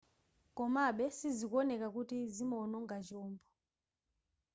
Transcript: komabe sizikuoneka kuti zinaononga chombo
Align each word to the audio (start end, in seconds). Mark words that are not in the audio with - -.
komabe 0.57 1.05
sizikuoneka 1.17 1.87
kuti 1.95 2.17
zinaononga 2.35 2.97
chombo 3.07 3.43